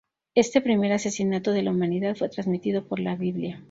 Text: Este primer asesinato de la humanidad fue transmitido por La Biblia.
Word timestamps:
Este 0.33 0.61
primer 0.61 0.93
asesinato 0.93 1.51
de 1.51 1.61
la 1.61 1.69
humanidad 1.69 2.15
fue 2.15 2.27
transmitido 2.27 2.87
por 2.87 2.99
La 2.99 3.15
Biblia. 3.15 3.59